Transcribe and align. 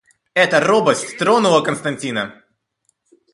Эта 0.33 0.59
робость 0.59 1.15
тронула 1.19 1.61
Константина. 1.61 2.43